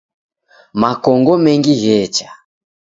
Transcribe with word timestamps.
Makongo 0.81 1.33
mengi 1.45 1.73
ghecha. 1.81 2.29